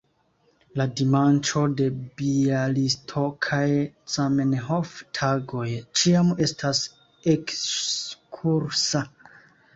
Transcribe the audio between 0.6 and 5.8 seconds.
La dimanĉo de Bjalistokaj Zamenhof-Tagoj